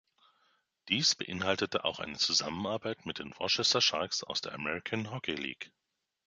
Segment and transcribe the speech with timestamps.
[0.89, 5.71] Dies beinhaltete auch eine Zusammenarbeit mit den Worcester Sharks aus der American Hockey League.